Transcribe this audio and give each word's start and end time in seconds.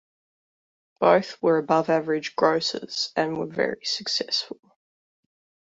Both 0.99 1.39
were 1.43 1.59
above-average 1.59 2.35
grossers 2.35 3.11
and 3.15 3.53
very 3.53 3.85
successful. 3.85 4.59